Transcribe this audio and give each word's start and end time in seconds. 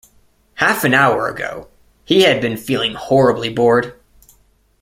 Half 0.55 0.83
an 0.83 0.95
hour 0.95 1.27
ago 1.27 1.67
he 2.05 2.23
had 2.23 2.41
been 2.41 2.57
feeling 2.57 2.95
horribly 2.95 3.49
bored. 3.53 3.93